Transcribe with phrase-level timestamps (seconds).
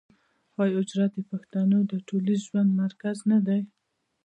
[0.61, 3.61] آیا حجره د پښتنو د ټولنیز ژوند مرکز نه دی؟